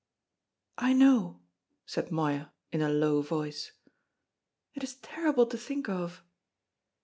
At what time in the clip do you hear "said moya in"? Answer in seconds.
1.85-2.81